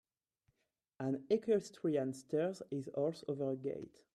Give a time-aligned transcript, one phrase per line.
[0.99, 4.01] An equestrian steers his horse over a gate.